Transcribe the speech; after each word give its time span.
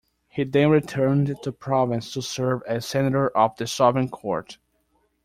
He 0.29 0.43
then 0.45 0.71
returned 0.71 1.37
to 1.43 1.51
Provence 1.51 2.11
to 2.13 2.23
serve 2.23 2.63
as 2.67 2.87
senator 2.87 3.29
of 3.37 3.55
the 3.57 3.67
sovereign 3.67 4.09
court. 4.09 4.57